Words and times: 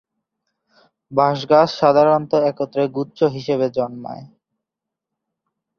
বাঁশ 1.11 1.39
গাছ 1.49 1.69
সাধারণত 1.79 2.31
একত্রে 2.49 2.83
গুচ্ছ 2.95 3.19
হিসেবে 3.35 3.67
জন্মায়। 3.69 4.23